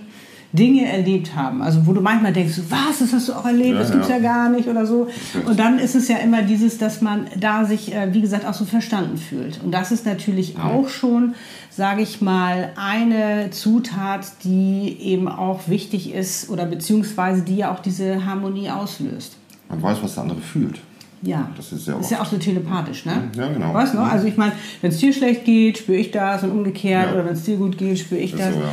Dinge 0.56 0.86
erlebt 0.86 1.36
haben. 1.36 1.62
Also 1.62 1.86
wo 1.86 1.94
du 1.94 2.01
manchmal 2.01 2.34
denkst, 2.34 2.60
was, 2.70 3.00
das 3.00 3.13
hast 3.13 3.30
du 3.30 3.34
auch 3.34 3.46
erlebt, 3.46 3.74
Ja, 3.74 3.80
das 3.80 3.92
gibt's 3.92 4.10
ja. 4.10 4.18
ja. 4.18 4.22
gar 4.22 4.50
nicht 4.50 4.68
oder 4.68 4.86
so. 4.86 5.08
Und 5.46 5.60
dann 5.60 5.80
ist 5.80 5.96
es 5.96 6.08
ja 6.08 6.18
immer 6.18 6.42
dieses, 6.42 6.77
dass 6.77 7.01
man 7.01 7.27
da 7.38 7.65
sich, 7.65 7.94
äh, 7.94 8.13
wie 8.13 8.22
gesagt, 8.22 8.46
auch 8.46 8.54
so 8.54 8.65
verstanden 8.65 9.18
fühlt. 9.18 9.62
Und 9.63 9.72
das 9.72 9.92
ist 9.92 10.06
natürlich 10.06 10.58
auch 10.58 10.88
schon, 10.88 11.36
sage 11.70 12.01
ich 12.01 12.22
mal, 12.22 12.72
eine 12.75 13.50
Zutat, 13.51 14.25
die 14.44 14.98
eben 15.01 15.27
auch 15.27 15.68
wichtig 15.68 16.13
ist 16.13 16.50
oder 16.50 16.65
beziehungsweise 16.65 17.42
die 17.42 17.58
ja 17.58 17.74
auch 17.74 17.80
diese 17.80 18.25
Harmonie 18.25 18.70
auslöst. 18.70 19.38
Man 19.70 19.82
weiß, 19.82 19.98
was 20.01 20.13
der 20.13 20.24
andere 20.24 20.42
fühlt. 20.42 20.80
Ja, 21.22 21.50
Das 21.58 21.72
ist 21.72 21.86
sehr 21.86 22.00
ist 22.00 22.12
ja 22.12 22.22
auch 22.22 22.26
so 22.26 22.38
telepathisch, 22.38 23.06
ne? 23.06 23.30
Ja, 23.38 23.48
genau. 23.48 23.74
Weißt 23.74 23.94
du, 23.94 23.98
Mhm. 23.98 24.04
also 24.04 24.28
ich 24.28 24.38
meine, 24.38 24.52
wenn 24.82 24.92
es 24.92 24.98
dir 25.00 25.12
schlecht 25.14 25.46
geht, 25.46 25.78
spüre 25.80 25.98
ich 25.98 26.12
das 26.12 26.44
und 26.44 26.52
umgekehrt, 26.52 27.08
Ja. 27.08 27.14
oder 27.14 27.26
wenn 27.26 27.34
es 27.34 27.44
dir 27.44 27.58
gut 27.58 27.78
geht, 27.78 27.98
spüre 28.00 28.22
ich 28.22 28.34
Ist 28.34 28.40
das. 28.40 28.54
so, 28.54 28.60
ja. 28.62 28.70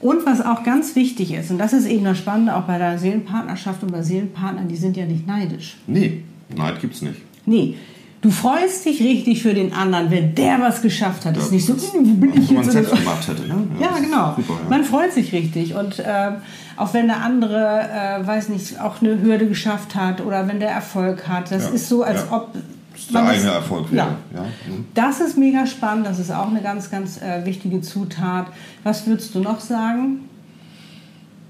Und 0.00 0.24
was 0.24 0.40
auch 0.40 0.62
ganz 0.62 0.94
wichtig 0.96 1.32
ist, 1.34 1.50
und 1.50 1.58
das 1.58 1.72
ist 1.72 1.86
eben 1.86 2.04
das 2.04 2.16
Spannende 2.18 2.54
auch 2.56 2.62
bei 2.62 2.78
der 2.78 2.98
Seelenpartnerschaft 2.98 3.82
und 3.82 3.92
bei 3.92 4.02
Seelenpartnern, 4.02 4.66
die 4.68 4.76
sind 4.76 4.96
ja 4.96 5.04
nicht 5.04 5.26
neidisch. 5.26 5.76
Nee, 5.86 6.22
Neid 6.56 6.80
gibt's 6.80 7.02
nicht. 7.02 7.20
Nee, 7.46 7.74
du 8.22 8.30
freust 8.30 8.84
dich 8.84 9.00
richtig 9.00 9.42
für 9.42 9.54
den 9.54 9.72
anderen, 9.72 10.10
wenn 10.10 10.34
der 10.34 10.60
was 10.60 10.82
geschafft 10.82 11.24
hat. 11.24 11.36
Das 11.36 11.46
ist 11.46 11.52
nicht 11.52 11.66
so, 11.66 11.74
"Hm, 11.74 12.20
bin 12.20 12.30
ich 12.34 12.48
Wenn 12.48 12.56
man 12.56 12.64
jetzt? 12.64 12.72
selbst 12.72 12.90
so. 12.90 12.96
gemacht 12.96 13.26
hätte. 13.28 13.42
Ne? 13.48 13.66
Ja, 13.80 13.96
ist 13.96 14.02
genau. 14.02 14.34
Super, 14.36 14.54
ja. 14.62 14.68
Man 14.68 14.84
freut 14.84 15.12
sich 15.12 15.32
richtig. 15.32 15.74
Und 15.74 16.02
ähm, 16.06 16.34
auch 16.76 16.92
wenn 16.94 17.06
der 17.06 17.22
andere, 17.22 17.88
äh, 18.20 18.26
weiß 18.26 18.48
nicht, 18.50 18.80
auch 18.80 19.00
eine 19.00 19.20
Hürde 19.22 19.46
geschafft 19.46 19.94
hat 19.94 20.20
oder 20.20 20.46
wenn 20.48 20.60
der 20.60 20.70
Erfolg 20.70 21.26
hat, 21.28 21.50
das 21.50 21.64
Ja, 21.64 21.70
ist 21.70 21.88
so, 21.88 22.02
als 22.02 22.26
ja. 22.30 22.36
ob. 22.36 22.54
ist 22.94 23.14
der 23.14 23.24
eigene 23.26 23.50
Erfolg 23.52 23.90
wäre. 23.90 24.06
Ja. 24.34 24.38
Ja. 24.40 24.42
Mhm. 24.42 24.84
Das 24.94 25.20
ist 25.20 25.38
mega 25.38 25.66
spannend, 25.66 26.06
das 26.06 26.18
ist 26.18 26.30
auch 26.30 26.48
eine 26.48 26.60
ganz, 26.60 26.90
ganz 26.90 27.20
äh, 27.22 27.46
wichtige 27.46 27.80
Zutat. 27.80 28.46
Was 28.84 29.06
würdest 29.06 29.34
du 29.34 29.40
noch 29.40 29.60
sagen? 29.60 30.20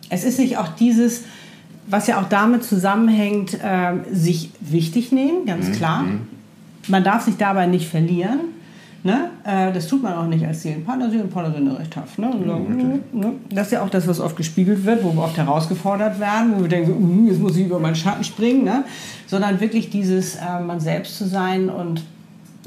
Es 0.08 0.24
ist 0.24 0.38
nicht 0.38 0.58
auch 0.58 0.68
dieses, 0.68 1.22
was 1.88 2.06
ja 2.06 2.20
auch 2.20 2.28
damit 2.28 2.62
zusammenhängt, 2.64 3.58
ähm, 3.64 4.02
sich 4.12 4.50
wichtig 4.60 5.10
nehmen, 5.12 5.46
ganz 5.46 5.68
Mhm, 5.68 5.72
klar. 5.72 6.04
Man 6.88 7.04
darf 7.04 7.24
sich 7.24 7.36
dabei 7.36 7.66
nicht 7.66 7.88
verlieren. 7.88 8.40
Ne? 9.02 9.30
Äh, 9.44 9.72
das 9.72 9.86
tut 9.86 10.02
man 10.02 10.12
auch 10.12 10.26
nicht 10.26 10.44
als 10.46 10.62
Seelenpartner. 10.62 11.08
Seelenpartner 11.10 11.54
sind 11.54 11.66
ja 11.68 11.72
recht 11.74 11.90
tough. 11.90 12.18
Ne? 12.18 12.30
Und 12.30 12.46
sagen, 12.46 13.02
"Mm, 13.14 13.18
ne? 13.18 13.32
Das 13.48 13.66
ist 13.68 13.72
ja 13.72 13.82
auch 13.82 13.88
das, 13.88 14.06
was 14.06 14.20
oft 14.20 14.36
gespiegelt 14.36 14.84
wird, 14.84 15.02
wo 15.02 15.12
wir 15.14 15.22
oft 15.22 15.38
herausgefordert 15.38 16.20
werden, 16.20 16.52
wo 16.56 16.60
wir 16.62 16.68
denken, 16.68 16.90
so, 16.90 16.94
"Mm, 16.98 17.26
jetzt 17.28 17.40
muss 17.40 17.56
ich 17.56 17.64
über 17.64 17.78
meinen 17.78 17.96
Schatten 17.96 18.24
springen. 18.24 18.64
Ne? 18.64 18.84
Sondern 19.26 19.58
wirklich 19.60 19.88
dieses, 19.88 20.36
äh, 20.36 20.60
man 20.66 20.80
selbst 20.80 21.16
zu 21.16 21.26
sein 21.26 21.70
und 21.70 22.02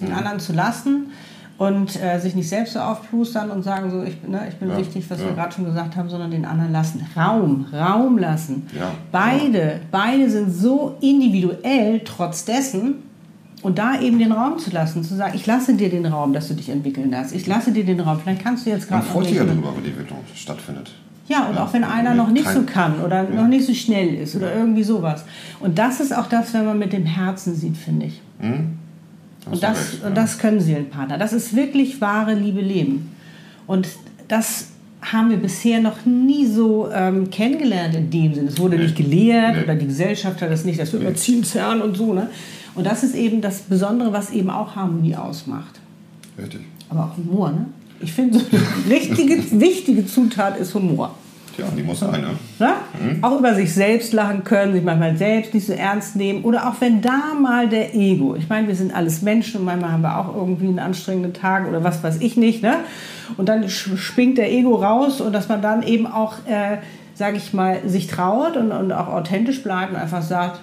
den 0.01 0.11
anderen 0.11 0.39
zu 0.39 0.53
lassen 0.53 1.11
und 1.59 2.01
äh, 2.03 2.19
sich 2.19 2.33
nicht 2.33 2.49
selbst 2.49 2.73
so 2.73 2.79
aufplustern 2.79 3.51
und 3.51 3.61
sagen, 3.61 3.91
so, 3.91 4.01
ich, 4.01 4.17
bin- 4.19 4.31
ne, 4.31 4.41
ich 4.49 4.55
bin 4.55 4.69
Ja, 4.69 4.77
wichtig, 4.79 5.05
was 5.09 5.19
ja. 5.19 5.27
wir 5.27 5.33
gerade 5.33 5.51
schon 5.53 5.65
gesagt 5.65 5.95
haben, 5.95 6.09
sondern 6.09 6.31
den 6.31 6.45
anderen 6.45 6.71
lassen. 6.71 7.05
Raum, 7.15 7.67
Raum 7.71 8.17
lassen. 8.17 8.65
Ja, 8.75 8.89
beide, 9.11 9.81
beide 9.91 10.27
sind 10.31 10.51
so 10.51 10.95
individuell, 10.99 12.01
trotz 12.03 12.43
dessen, 12.45 12.95
und 13.63 13.79
da 13.79 13.99
eben 13.99 14.19
den 14.19 14.31
Raum 14.31 14.59
zu 14.59 14.69
lassen, 14.71 15.03
zu 15.03 15.15
sagen, 15.15 15.33
ich 15.35 15.45
lasse 15.47 15.73
dir 15.73 15.89
den 15.89 16.05
Raum, 16.05 16.33
dass 16.33 16.49
du 16.49 16.53
dich 16.53 16.69
entwickeln 16.69 17.09
darfst. 17.09 17.33
Ich 17.33 17.47
lasse 17.47 17.71
dir 17.71 17.85
den 17.85 18.01
Raum. 18.01 18.19
Vielleicht 18.21 18.43
kannst 18.43 18.65
du 18.65 18.69
jetzt 18.69 18.91
Man 18.91 18.99
gerade 18.99 19.05
noch 19.05 19.13
freut 19.13 19.25
sich 19.27 19.37
ja 19.37 19.45
darüber, 19.45 19.75
wenn 19.75 19.83
die 19.83 19.89
Entwicklung 19.89 20.19
stattfindet. 20.35 20.91
Ja, 21.29 21.47
und 21.47 21.55
Ja, 21.55 21.63
auch 21.63 21.73
wenn 21.73 21.85
einer 21.85 22.13
noch 22.13 22.29
nicht 22.29 22.47
so 22.49 22.63
kann 22.63 22.99
oder 22.99 23.23
noch 23.23 23.47
nicht 23.47 23.65
so 23.65 23.73
schnell 23.73 24.13
ist 24.15 24.35
oder 24.35 24.53
irgendwie 24.53 24.83
sowas. 24.83 25.23
Und 25.61 25.79
das 25.79 26.01
ist 26.01 26.15
auch 26.15 26.27
das, 26.27 26.53
wenn 26.53 26.65
man 26.65 26.77
mit 26.77 26.91
dem 26.91 27.05
Herzen 27.05 27.55
sieht, 27.55 27.77
finde 27.77 28.07
ich. 28.07 28.21
Hast 28.39 29.45
Und 29.45 29.55
du 29.55 29.59
das, 29.61 29.77
recht, 29.77 30.03
und 30.03 30.09
ja. 30.09 30.15
das 30.15 30.37
können 30.37 30.59
Seelenpartner. 30.59 31.17
Das 31.17 31.31
ist 31.31 31.55
wirklich 31.55 32.01
wahre 32.01 32.33
Liebe 32.33 32.59
leben. 32.59 33.15
Und 33.65 33.87
das 34.27 34.67
haben 35.11 35.29
wir 35.29 35.37
bisher 35.37 35.81
noch 35.81 36.05
nie 36.05 36.45
so 36.45 36.89
ähm, 36.93 37.29
kennengelernt 37.29 37.95
in 37.95 38.09
dem 38.09 38.33
Sinne. 38.33 38.49
Es 38.49 38.57
wurde 38.59 38.77
Nee. 38.77 38.83
nicht 38.83 38.95
gelehrt 38.95 39.57
Nee. 39.57 39.63
oder 39.63 39.75
die 39.75 39.87
Gesellschaft 39.87 40.41
hat 40.41 40.49
das 40.49 40.63
nicht, 40.65 40.79
das 40.79 40.93
wird 40.93 41.03
Erziehungsherren 41.03 41.81
und 41.81 41.97
so. 41.97 42.13
Ne? 42.13 42.29
Und 42.75 42.85
das 42.85 43.03
ist 43.03 43.13
eben 43.15 43.41
das 43.41 43.59
Besondere, 43.61 44.13
was 44.13 44.31
eben 44.31 44.49
auch 44.49 44.75
Harmonie 44.75 45.15
ausmacht. 45.15 45.79
Richtig. 46.37 46.61
Aber 46.89 47.05
auch 47.05 47.17
Humor, 47.17 47.51
ne? 47.51 47.65
Ich 47.99 48.11
finde, 48.13 48.39
so 48.39 48.45
eine 48.51 48.89
richtige, 48.95 49.59
wichtige 49.61 50.05
Zutat 50.05 50.57
ist 50.59 50.73
Humor. 50.73 51.15
Tja, 51.55 51.65
die 51.77 51.83
muss 51.83 51.99
sein, 51.99 52.21
ne? 52.21 52.29
Ne? 52.59 53.17
Auch 53.21 53.37
über 53.37 53.53
sich 53.53 53.73
selbst 53.73 54.11
lachen 54.11 54.43
können, 54.43 54.73
sich 54.73 54.83
manchmal 54.83 55.15
selbst 55.17 55.53
nicht 55.53 55.67
so 55.67 55.73
ernst 55.73 56.15
nehmen. 56.15 56.43
Oder 56.43 56.67
auch 56.67 56.75
wenn 56.79 57.01
da 57.01 57.35
mal 57.39 57.69
der 57.69 57.93
Ego, 57.93 58.35
ich 58.35 58.49
meine, 58.49 58.67
wir 58.67 58.75
sind 58.75 58.95
alles 58.95 59.21
Menschen 59.21 59.59
und 59.59 59.65
manchmal 59.65 59.91
haben 59.91 60.01
wir 60.01 60.17
auch 60.17 60.35
irgendwie 60.35 60.67
einen 60.67 60.79
anstrengenden 60.79 61.33
Tag 61.33 61.67
oder 61.67 61.83
was 61.83 62.03
weiß 62.03 62.21
ich 62.21 62.37
nicht. 62.37 62.63
Ne? 62.63 62.77
Und 63.37 63.49
dann 63.49 63.69
springt 63.69 64.39
der 64.39 64.51
Ego 64.51 64.75
raus 64.75 65.21
und 65.21 65.33
dass 65.33 65.47
man 65.47 65.61
dann 65.61 65.83
eben 65.83 66.07
auch, 66.07 66.37
äh, 66.47 66.77
sage 67.13 67.37
ich 67.37 67.53
mal, 67.53 67.87
sich 67.87 68.07
traut 68.07 68.57
und, 68.57 68.71
und 68.71 68.91
auch 68.91 69.09
authentisch 69.09 69.61
bleibt 69.61 69.91
und 69.91 69.97
einfach 69.97 70.23
sagt, 70.23 70.59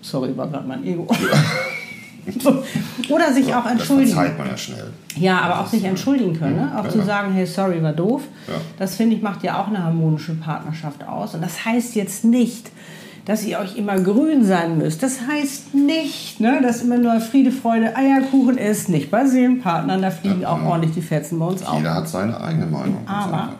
sorry, 0.00 0.34
war 0.34 0.48
gerade 0.48 0.66
mein 0.66 0.84
Ego. 0.84 1.06
Oder 3.10 3.32
sich 3.32 3.54
auch 3.54 3.64
Das 3.64 3.72
entschuldigen. 3.72 4.12
verzeiht 4.12 4.38
man 4.38 4.48
ja 4.48 4.56
schnell. 4.56 4.90
Ja, 5.16 5.38
aber 5.40 5.60
auch 5.60 5.66
sich 5.66 5.84
entschuldigen 5.84 6.38
können. 6.38 6.56
Ne? 6.56 6.72
Auch 6.78 6.84
Ja, 6.84 6.90
zu 6.90 6.98
ja. 6.98 7.04
sagen, 7.04 7.32
hey, 7.32 7.46
sorry, 7.46 7.82
war 7.82 7.92
doof. 7.92 8.22
Ja. 8.48 8.54
Das 8.78 8.96
finde 8.96 9.16
ich 9.16 9.22
macht 9.22 9.42
ja 9.42 9.60
auch 9.60 9.68
eine 9.68 9.82
harmonische 9.82 10.34
Partnerschaft 10.34 11.06
aus. 11.06 11.34
Und 11.34 11.42
das 11.42 11.64
heißt 11.64 11.94
jetzt 11.96 12.24
nicht, 12.24 12.70
dass 13.26 13.44
ihr 13.44 13.58
euch 13.58 13.76
immer 13.76 13.98
grün 14.00 14.44
sein 14.44 14.78
müsst. 14.78 15.02
Das 15.02 15.18
heißt 15.30 15.74
nicht, 15.74 16.40
ne, 16.40 16.60
dass 16.62 16.82
immer 16.82 16.96
nur 16.98 17.20
Friede, 17.20 17.52
Freude, 17.52 17.94
Eierkuchen 17.96 18.56
ist. 18.58 18.88
Nicht 18.88 19.10
bei 19.10 19.26
Seelenpartnern, 19.26 20.00
da 20.02 20.10
fliegen 20.10 20.44
auch 20.44 20.62
ordentlich 20.64 20.94
die 20.94 21.02
Fetzen 21.02 21.38
bei 21.38 21.46
uns 21.46 21.64
auf. 21.64 21.78
Jeder 21.78 21.94
hat 21.94 22.08
seine 22.08 22.40
eigene 22.40 22.66
Meinung. 22.66 22.98
Aber- 23.06 23.36
ja. 23.36 23.54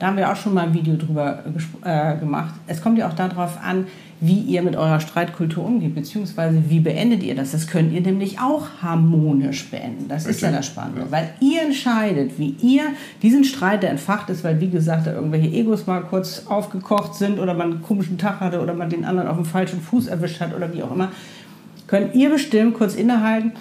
Da 0.00 0.06
haben 0.06 0.16
wir 0.16 0.32
auch 0.32 0.36
schon 0.36 0.54
mal 0.54 0.62
ein 0.62 0.72
Video 0.74 0.96
drüber 0.96 1.44
gespro- 1.54 1.84
äh, 1.86 2.18
gemacht. 2.18 2.54
Es 2.66 2.80
kommt 2.80 2.96
ja 2.98 3.06
auch 3.06 3.12
darauf 3.12 3.58
an, 3.62 3.86
wie 4.22 4.38
ihr 4.40 4.62
mit 4.62 4.74
eurer 4.74 4.98
Streitkultur 4.98 5.62
umgeht, 5.64 5.94
beziehungsweise 5.94 6.62
wie 6.68 6.80
beendet 6.80 7.22
ihr 7.22 7.34
das. 7.34 7.52
Das 7.52 7.66
könnt 7.66 7.92
ihr 7.92 8.00
nämlich 8.00 8.40
auch 8.40 8.66
harmonisch 8.82 9.70
beenden. 9.70 10.08
Das 10.08 10.24
ist 10.26 10.40
ja 10.40 10.48
Richtig. 10.48 10.56
das 10.56 10.66
Spannende. 10.66 11.00
Ja. 11.02 11.06
Weil 11.10 11.28
ihr 11.40 11.62
entscheidet, 11.62 12.38
wie 12.38 12.56
ihr 12.62 12.82
diesen 13.22 13.44
Streit, 13.44 13.82
der 13.82 13.90
entfacht 13.90 14.30
ist, 14.30 14.42
weil 14.42 14.58
wie 14.60 14.70
gesagt, 14.70 15.06
da 15.06 15.12
irgendwelche 15.12 15.48
Egos 15.48 15.86
mal 15.86 16.00
kurz 16.00 16.46
aufgekocht 16.46 17.14
sind 17.14 17.38
oder 17.38 17.52
man 17.52 17.72
einen 17.72 17.82
komischen 17.82 18.16
Tag 18.16 18.40
hatte 18.40 18.60
oder 18.62 18.72
man 18.72 18.88
den 18.88 19.04
anderen 19.04 19.28
auf 19.28 19.36
dem 19.36 19.44
falschen 19.44 19.80
Fuß 19.82 20.06
erwischt 20.06 20.40
hat 20.40 20.56
oder 20.56 20.72
wie 20.72 20.82
auch 20.82 20.92
immer, 20.92 21.08
könnt 21.86 22.14
ihr 22.14 22.30
bestimmt 22.30 22.72
kurz 22.74 22.94
innehalten. 22.94 23.52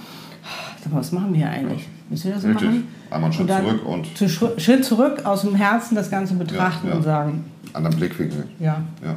Was 0.92 1.12
machen 1.12 1.34
wir 1.34 1.50
eigentlich? 1.50 1.86
Müssen 2.10 2.26
wir 2.26 2.34
das 2.34 2.42
so 2.42 2.48
Richtig. 2.48 2.68
machen? 2.68 2.88
Einmal 3.12 3.24
einen 3.26 3.34
Schritt 3.34 3.50
zurück 3.50 3.86
und- 3.86 4.18
zu 4.18 4.30
Schritt, 4.60 4.86
zurück 4.86 5.26
aus 5.26 5.42
dem 5.42 5.56
Herzen 5.56 5.96
das 5.96 6.10
Ganze 6.10 6.34
betrachten 6.36 6.88
Ja, 6.88 6.92
ja. 6.94 6.98
und 6.98 7.04
sagen, 7.04 7.46
Anderen 7.74 7.98
Blickwinkel. 7.98 8.48
ja, 8.60 8.82
Ja. 9.04 9.16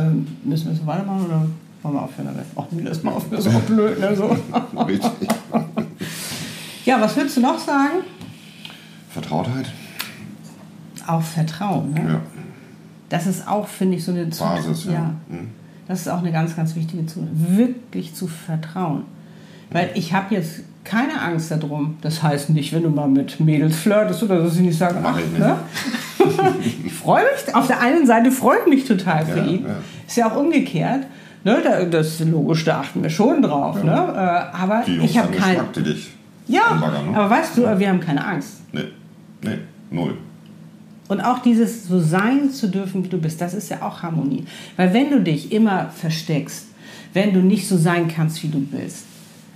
ähm, 0.00 0.26
müssen 0.44 0.68
wir 0.70 0.76
so 0.76 0.86
weitermachen 0.86 1.26
oder 1.26 1.46
wollen 1.82 1.94
wir 1.94 2.02
aufhören 2.02 2.28
damit? 2.28 2.46
Ach 2.56 2.64
nee, 2.70 2.82
lass 2.84 3.02
mal 3.02 3.12
auf, 3.12 3.28
das 3.30 3.46
ist 3.46 3.54
auch 3.54 3.60
blöd. 3.62 3.98
Ne? 4.00 4.14
So. 4.16 4.36
Richtig. 4.86 5.28
Ja, 6.84 7.00
was 7.00 7.16
würdest 7.16 7.38
du 7.38 7.40
noch 7.40 7.58
sagen? 7.58 8.00
Vertrautheit. 9.08 9.72
Auch 11.06 11.22
Vertrauen. 11.22 11.94
Ne? 11.94 12.00
Ja. 12.14 12.20
Das 13.08 13.26
ist 13.26 13.48
auch, 13.48 13.66
finde 13.68 13.96
ich, 13.96 14.04
so 14.04 14.12
eine 14.12 14.28
Zut- 14.28 14.46
Basis, 14.46 14.84
ja. 14.84 15.14
Mhm. 15.28 15.48
Das 15.88 16.00
ist 16.00 16.08
auch 16.08 16.18
eine 16.18 16.30
ganz, 16.30 16.54
ganz 16.56 16.74
wichtige 16.76 17.06
Zutat. 17.06 17.30
Wirklich 17.32 18.14
zu 18.14 18.26
vertrauen. 18.26 19.04
Weil 19.70 19.90
ich 19.94 20.12
habe 20.12 20.34
jetzt 20.34 20.60
keine 20.84 21.20
Angst 21.20 21.50
darum. 21.50 21.96
Das 22.02 22.22
heißt 22.22 22.50
nicht, 22.50 22.72
wenn 22.72 22.82
du 22.82 22.90
mal 22.90 23.08
mit 23.08 23.40
Mädels 23.40 23.76
flirtest 23.76 24.22
oder 24.22 24.38
so, 24.38 24.44
dass 24.44 24.54
sie 24.54 24.62
nicht 24.62 24.78
sagen, 24.78 24.98
Mach 25.02 25.14
ach, 25.14 25.18
ich 25.18 25.26
nicht. 25.26 25.38
ne? 25.38 25.56
ich 26.86 26.92
freue 26.92 27.24
mich, 27.24 27.54
auf 27.54 27.66
der 27.66 27.80
einen 27.80 28.06
Seite 28.06 28.30
freue 28.30 28.58
ich 28.64 28.66
mich 28.70 28.84
total 28.84 29.24
für 29.26 29.38
Ja, 29.38 29.44
ihn. 29.46 29.64
ja. 29.66 29.76
Ist 30.06 30.16
ja 30.16 30.30
auch 30.30 30.36
umgekehrt. 30.36 31.06
Ne, 31.44 31.58
da, 31.62 31.84
das 31.84 32.20
ist 32.20 32.28
logisch, 32.30 32.64
da 32.64 32.80
achten 32.80 33.02
wir 33.02 33.10
schon 33.10 33.42
drauf. 33.42 33.82
Ne? 33.82 33.92
Äh, 33.92 34.56
aber 34.56 34.82
Die 34.86 34.94
Jungs 34.96 35.10
ich 35.10 35.18
habe 35.18 35.28
haben 35.28 35.36
kein. 35.36 35.50
Geschmack, 35.56 35.72
die 35.74 35.82
dich 35.82 36.10
Ja, 36.48 36.62
anbaggern, 36.70 37.10
ne? 37.10 37.16
aber 37.18 37.30
weißt 37.30 37.56
du, 37.58 37.78
wir 37.78 37.88
haben 37.88 38.00
keine 38.00 38.24
Angst. 38.26 38.60
Nee. 38.72 38.84
Nee. 39.42 39.58
Null. 39.90 40.16
Und 41.08 41.20
auch 41.20 41.40
dieses 41.40 41.86
so 41.86 42.00
sein 42.00 42.50
zu 42.50 42.68
dürfen, 42.68 43.04
wie 43.04 43.08
du 43.08 43.18
bist, 43.18 43.38
das 43.42 43.52
ist 43.52 43.68
ja 43.68 43.82
auch 43.82 44.02
Harmonie. 44.02 44.44
Weil 44.78 44.94
wenn 44.94 45.10
du 45.10 45.20
dich 45.20 45.52
immer 45.52 45.90
versteckst, 45.90 46.68
wenn 47.12 47.34
du 47.34 47.40
nicht 47.40 47.68
so 47.68 47.76
sein 47.76 48.08
kannst, 48.08 48.42
wie 48.42 48.48
du 48.48 48.60
bist, 48.60 49.04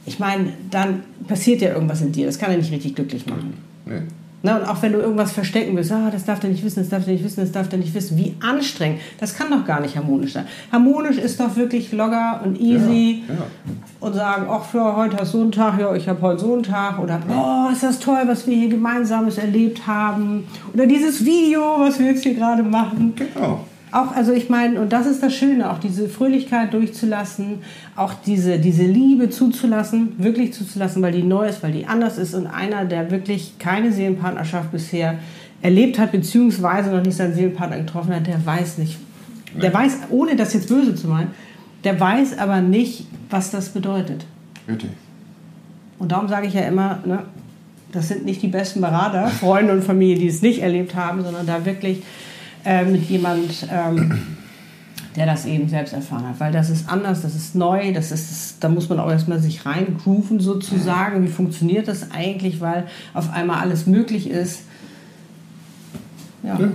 ich 0.08 0.18
meine, 0.18 0.54
dann 0.70 1.02
passiert 1.28 1.60
ja 1.60 1.72
irgendwas 1.74 2.00
in 2.00 2.12
dir. 2.12 2.26
Das 2.26 2.38
kann 2.38 2.50
ja 2.50 2.56
nicht 2.56 2.72
richtig 2.72 2.94
glücklich 2.94 3.26
machen. 3.26 3.54
Nee. 3.84 4.02
Na, 4.40 4.56
und 4.56 4.68
auch 4.68 4.80
wenn 4.82 4.92
du 4.92 5.00
irgendwas 5.00 5.32
verstecken 5.32 5.76
willst, 5.76 5.90
ah, 5.90 6.10
das 6.12 6.24
darf 6.24 6.38
der 6.38 6.48
nicht 6.48 6.64
wissen, 6.64 6.78
das 6.78 6.88
darf 6.88 7.04
der 7.04 7.14
nicht 7.14 7.24
wissen, 7.24 7.40
das 7.40 7.50
darf 7.50 7.68
der 7.68 7.80
nicht 7.80 7.92
wissen, 7.92 8.16
wie 8.16 8.34
anstrengend. 8.40 9.00
Das 9.18 9.34
kann 9.34 9.50
doch 9.50 9.66
gar 9.66 9.80
nicht 9.80 9.96
harmonisch 9.96 10.32
sein. 10.32 10.46
Harmonisch 10.70 11.18
ist 11.18 11.40
doch 11.40 11.56
wirklich 11.56 11.90
locker 11.90 12.40
und 12.44 12.58
easy 12.60 13.24
Ja, 13.28 13.34
ja. 13.34 13.40
und 13.98 14.14
sagen, 14.14 14.46
ach, 14.48 14.72
ja, 14.72 14.96
heute 14.96 15.16
hast 15.16 15.34
du 15.34 15.42
einen 15.42 15.50
Tag, 15.52 15.80
ja, 15.80 15.92
ich 15.94 16.08
habe 16.08 16.22
heute 16.22 16.40
so 16.40 16.54
einen 16.54 16.62
Tag. 16.62 17.00
Oder, 17.00 17.20
oh, 17.28 17.72
ist 17.72 17.82
das 17.82 17.98
toll, 17.98 18.22
was 18.26 18.46
wir 18.46 18.56
hier 18.56 18.68
gemeinsames 18.68 19.38
erlebt 19.38 19.86
haben. 19.88 20.44
Oder 20.72 20.86
dieses 20.86 21.24
Video, 21.24 21.80
was 21.80 21.98
wir 21.98 22.06
jetzt 22.06 22.22
hier 22.22 22.34
gerade 22.34 22.62
machen. 22.62 23.14
Genau. 23.16 23.64
Auch, 23.90 24.14
also 24.14 24.32
ich 24.32 24.50
meine, 24.50 24.80
und 24.80 24.92
das 24.92 25.06
ist 25.06 25.22
das 25.22 25.34
Schöne, 25.34 25.70
auch 25.70 25.78
diese 25.78 26.08
Fröhlichkeit 26.08 26.74
durchzulassen, 26.74 27.62
auch 27.96 28.14
diese, 28.14 28.58
diese 28.58 28.84
Liebe 28.84 29.30
zuzulassen, 29.30 30.14
wirklich 30.18 30.52
zuzulassen, 30.52 31.02
weil 31.02 31.12
die 31.12 31.22
neu 31.22 31.48
ist, 31.48 31.62
weil 31.62 31.72
die 31.72 31.86
anders 31.86 32.18
ist 32.18 32.34
und 32.34 32.46
einer, 32.46 32.84
der 32.84 33.10
wirklich 33.10 33.58
keine 33.58 33.92
Seelenpartnerschaft 33.92 34.70
bisher 34.72 35.18
erlebt 35.62 35.98
hat, 35.98 36.12
beziehungsweise 36.12 36.90
noch 36.90 37.02
nicht 37.02 37.16
seinen 37.16 37.34
Seelenpartner 37.34 37.78
getroffen 37.78 38.14
hat, 38.14 38.26
der 38.26 38.44
weiß 38.44 38.78
nicht. 38.78 38.98
Der 39.60 39.72
weiß, 39.72 39.98
ohne 40.10 40.36
das 40.36 40.52
jetzt 40.52 40.68
böse 40.68 40.94
zu 40.94 41.08
meinen, 41.08 41.30
der 41.84 41.98
weiß 41.98 42.38
aber 42.38 42.60
nicht, 42.60 43.06
was 43.30 43.50
das 43.50 43.70
bedeutet. 43.70 44.26
Richtig. 44.68 44.90
Und 45.98 46.12
darum 46.12 46.28
sage 46.28 46.46
ich 46.46 46.54
ja 46.54 46.62
immer, 46.62 47.00
ne, 47.04 47.24
das 47.92 48.08
sind 48.08 48.24
nicht 48.24 48.42
die 48.42 48.48
besten 48.48 48.80
Berater, 48.80 49.28
Freunde 49.28 49.72
und 49.72 49.82
Familie, 49.82 50.18
die 50.18 50.28
es 50.28 50.42
nicht 50.42 50.60
erlebt 50.60 50.94
haben, 50.94 51.22
sondern 51.22 51.46
da 51.46 51.64
wirklich 51.64 52.02
mit 52.64 53.08
jemand, 53.08 53.66
ähm, 53.70 54.18
der 55.16 55.26
das 55.26 55.46
eben 55.46 55.68
selbst 55.68 55.92
erfahren 55.92 56.28
hat. 56.28 56.40
Weil 56.40 56.52
das 56.52 56.70
ist 56.70 56.88
anders, 56.88 57.22
das 57.22 57.34
ist 57.34 57.54
neu, 57.54 57.92
das 57.92 58.12
ist, 58.12 58.56
da 58.60 58.68
muss 58.68 58.88
man 58.88 59.00
auch 59.00 59.10
erstmal 59.10 59.40
sich 59.40 59.66
reingrooven 59.66 60.40
sozusagen. 60.40 61.24
Wie 61.24 61.28
funktioniert 61.28 61.88
das 61.88 62.10
eigentlich, 62.12 62.60
weil 62.60 62.86
auf 63.14 63.30
einmal 63.32 63.60
alles 63.60 63.86
möglich 63.86 64.30
ist. 64.30 64.62
Ja. 66.42 66.58
Ja, 66.58 66.70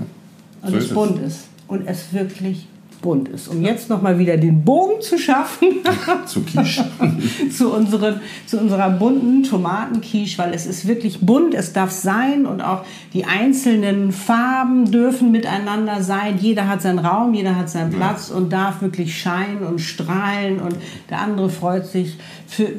und 0.61 0.69
so 0.69 0.77
ist 0.77 0.85
es. 0.85 0.93
bunt 0.93 1.19
ist. 1.19 1.39
Und 1.67 1.87
es 1.87 2.13
wirklich 2.13 2.67
bunt 3.03 3.29
ist. 3.29 3.47
Um 3.47 3.61
jetzt 3.61 3.89
nochmal 3.89 4.17
wieder 4.17 4.37
den 4.37 4.63
Bogen 4.65 4.99
zu 5.01 5.19
schaffen 5.19 5.67
Zu 6.25 6.41
Quiche. 6.41 6.85
zu, 7.55 7.71
unseren, 7.71 8.21
zu 8.47 8.59
unserer 8.59 8.89
bunten 8.89 9.43
Tomatenquiche, 9.43 10.39
weil 10.39 10.53
es 10.55 10.65
ist 10.65 10.87
wirklich 10.87 11.19
bunt, 11.21 11.53
es 11.53 11.71
darf 11.73 11.91
sein 11.91 12.47
und 12.47 12.61
auch 12.61 12.83
die 13.13 13.25
einzelnen 13.25 14.11
Farben 14.11 14.89
dürfen 14.91 15.31
miteinander 15.31 16.01
sein. 16.01 16.39
Jeder 16.39 16.67
hat 16.67 16.81
seinen 16.81 16.97
Raum, 16.99 17.35
jeder 17.35 17.55
hat 17.55 17.69
seinen 17.69 17.91
Platz 17.91 18.31
und 18.31 18.51
darf 18.51 18.81
wirklich 18.81 19.15
scheinen 19.15 19.59
und 19.63 19.79
strahlen 19.79 20.59
und 20.59 20.75
der 21.11 21.19
andere 21.21 21.49
freut 21.49 21.85
sich 21.85 22.17
für, 22.47 22.69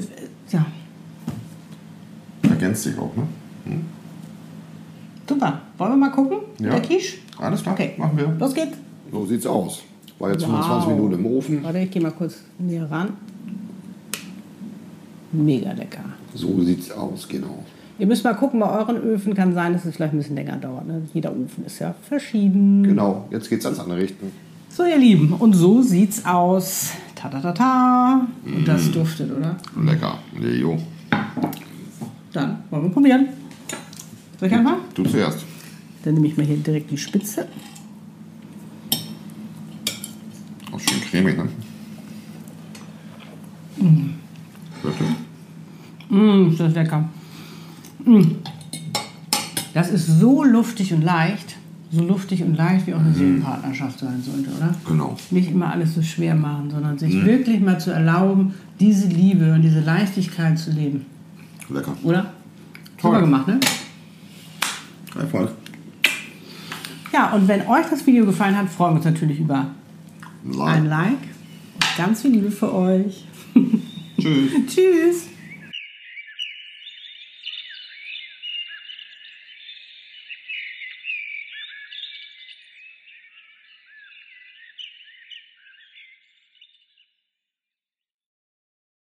ja, 0.51 0.67
Ergänzt 2.51 2.83
sich 2.85 2.97
auch, 2.99 3.11
ne? 3.17 3.23
super. 5.29 5.61
Wollen 5.79 5.93
wir 5.93 5.97
mal 5.97 6.11
gucken 6.11 6.39
Ja. 6.59 6.71
der 6.71 6.81
Quiche? 6.83 7.19
Alles 7.39 7.63
klar, 7.63 7.75
Okay, 7.75 7.95
machen 7.97 8.17
wir. 8.17 8.29
los 8.39 8.55
geht's. 8.55 8.77
So 9.11 9.25
sieht's 9.27 9.47
aus. 9.47 9.83
War 10.19 10.31
jetzt 10.33 10.43
Wow. 10.43 10.51
25 10.65 10.89
Minuten 10.91 11.15
im 11.15 11.27
Ofen. 11.27 11.63
Warte, 11.65 11.79
ich 11.79 11.91
gehe 11.91 12.03
mal 12.03 12.13
kurz 12.13 12.39
näher 12.59 12.91
ran. 12.91 13.11
Mega 15.33 15.73
lecker. 15.73 16.05
So 16.35 16.63
sieht's 16.63 16.91
aus, 16.91 17.29
genau. 17.29 17.65
Ihr 17.99 18.07
müsst 18.07 18.25
mal 18.25 18.35
gucken, 18.35 18.61
bei 18.61 18.69
euren 18.71 18.97
Öfen 18.97 19.35
kann 19.35 19.55
sein, 19.55 19.73
dass 19.73 19.85
es 19.85 19.97
vielleicht 19.97 20.15
ein 20.15 20.19
bisschen 20.19 20.37
länger 20.37 20.57
dauert. 20.57 20.87
Ne? 20.87 21.03
Jeder 21.13 21.31
Ofen 21.31 21.65
ist 21.65 21.79
ja 21.79 21.95
verschieden. 22.09 22.83
Genau, 22.83 23.27
jetzt 23.31 23.49
geht's 23.49 23.65
ans 23.67 23.79
andere 23.79 23.99
Richten. 23.99 24.33
So, 24.69 24.85
ihr 24.85 24.99
Lieben, 24.99 25.33
und 25.33 25.53
so 25.55 25.83
sieht's 25.83 26.25
aus. 26.25 26.91
Ta 27.15 27.29
ta 27.29 27.41
ta 27.41 27.53
ta. 27.53 28.27
Und 28.45 28.67
das 28.67 28.91
duftet, 28.91 29.31
oder? 29.31 29.57
Lecker, 29.81 30.19
Leo. 30.41 30.77
Dann 32.33 32.59
wollen 32.71 32.83
wir 32.85 32.91
probieren. 32.91 33.29
Soll 34.41 34.49
ich 34.49 34.55
anfangen? 34.55 34.81
Du 34.95 35.05
zuerst. 35.05 35.45
Dann 36.03 36.15
nehme 36.15 36.27
ich 36.27 36.37
mal 36.37 36.45
hier 36.45 36.57
direkt 36.57 36.91
die 36.91 36.99
Spitze. 36.99 37.47
Auch 40.73 40.74
schön 40.89 41.01
cremig, 41.01 41.37
ne? 41.37 41.49
Wirklich? 44.83 45.09
Mmh, 46.09 46.51
ist 46.51 46.61
das 46.61 46.75
lecker. 46.75 47.09
Mmh. 48.05 48.27
Das 49.73 49.91
ist 49.91 50.07
so 50.07 50.45
luftig 50.45 50.93
und 50.93 51.03
leicht. 51.03 51.57
So 51.91 52.05
luftig 52.05 52.43
und 52.43 52.57
leicht, 52.57 52.87
wie 52.87 52.95
auch 52.95 53.01
eine 53.01 53.15
Seelenpartnerschaft 53.15 54.01
sein 54.01 54.21
sollte, 54.21 54.51
oder? 54.51 54.75
Genau. 54.87 55.17
Nicht 55.31 55.51
immer 55.51 55.71
alles 55.71 55.95
so 55.95 56.03
schwer 56.03 56.35
machen, 56.35 56.71
sondern 56.71 56.99
sich 56.99 57.25
wirklich 57.25 57.61
mal 57.61 57.79
zu 57.79 57.93
erlauben, 57.93 58.55
diese 58.81 59.07
Liebe 59.07 59.53
und 59.53 59.63
diese 59.63 59.81
Leichtigkeit 59.81 60.59
zu 60.59 60.73
leben. 60.73 61.07
Lecker. 61.69 61.97
Oder? 62.03 62.33
Toll. 62.99 63.13
Super 63.13 63.21
gemacht, 63.21 63.47
ne? 63.47 63.61
Erfolg. 65.17 65.53
Ja, 67.13 67.33
und 67.33 67.47
wenn 67.47 67.61
euch 67.69 67.87
das 67.89 68.05
Video 68.07 68.27
gefallen 68.27 68.57
hat, 68.57 68.69
freuen 68.69 68.95
wir 68.95 68.97
uns 68.97 69.05
natürlich 69.05 69.39
über 69.39 69.69
ein 70.45 70.53
Like. 70.53 70.85
Like. 70.85 71.13
Und 71.75 71.97
ganz 71.97 72.23
viel 72.23 72.33
Liebe 72.33 72.51
für 72.51 72.73
euch. 72.73 73.25
Tschüss. 74.21 74.51
Tschüss. 74.69 75.27